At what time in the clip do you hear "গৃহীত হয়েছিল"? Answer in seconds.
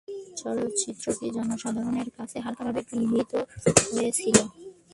2.89-4.37